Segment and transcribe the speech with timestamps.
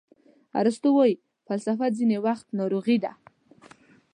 [0.61, 1.15] ارسطو وایي
[1.47, 3.11] فلسفه ځینې وخت ناروغي ده.